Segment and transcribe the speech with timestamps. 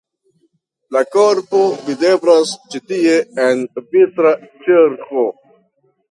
[0.95, 3.61] La korpo videblas ĉi tie en
[3.97, 4.31] vitra
[4.69, 5.27] ĉerko.